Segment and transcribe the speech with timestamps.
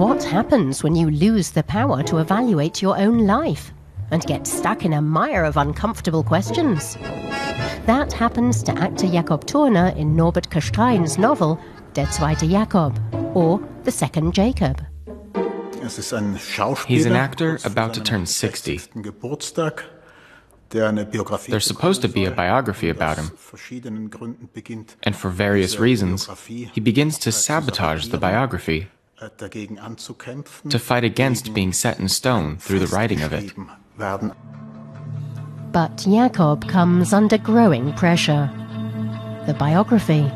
[0.00, 3.70] What happens when you lose the power to evaluate your own life
[4.10, 6.94] and get stuck in a mire of uncomfortable questions?
[7.84, 11.60] That happens to actor Jakob Turner in Norbert Gstrein's novel
[11.92, 12.98] Der zweite Jakob,
[13.36, 14.82] or The Second Jacob.
[16.86, 18.80] He's an actor about to turn 60.
[20.70, 23.32] There's supposed to be a biography about him.
[25.02, 28.88] And for various reasons, he begins to sabotage the biography,
[30.70, 33.52] to fight against being set in stone through the writing of it.
[35.72, 38.50] But Jakob comes under growing pressure.
[39.46, 40.30] The biography,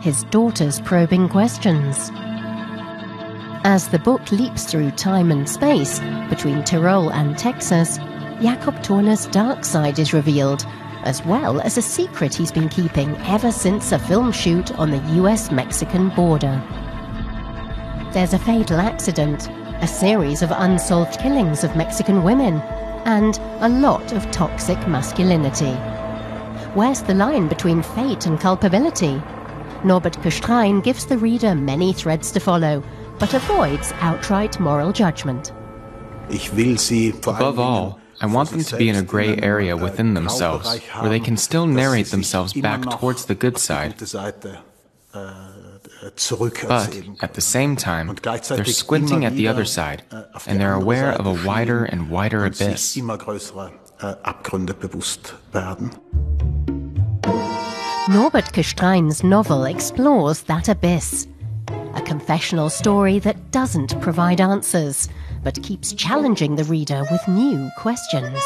[0.00, 2.10] his daughter's probing questions.
[3.64, 5.98] As the book leaps through time and space
[6.28, 7.98] between Tyrol and Texas,
[8.40, 10.64] Jakob Turner's dark side is revealed,
[11.02, 15.02] as well as a secret he's been keeping ever since a film shoot on the
[15.22, 16.62] US Mexican border.
[18.16, 19.50] There's a fatal accident,
[19.82, 22.62] a series of unsolved killings of Mexican women,
[23.04, 25.74] and a lot of toxic masculinity.
[26.72, 29.22] Where's the line between fate and culpability?
[29.84, 32.82] Norbert Gstrein gives the reader many threads to follow,
[33.18, 35.52] but avoids outright moral judgment.
[36.30, 41.20] Above all, I want them to be in a gray area within themselves, where they
[41.20, 43.94] can still narrate themselves back towards the good side.
[47.16, 50.02] But at the same time, they're squinting at the other side,
[50.46, 52.96] and they're aware of a wider and wider abyss.
[58.08, 61.26] Norbert Gstrein's novel explores that abyss.
[61.94, 65.08] A confessional story that doesn't provide answers,
[65.42, 68.38] but keeps challenging the reader with new questions.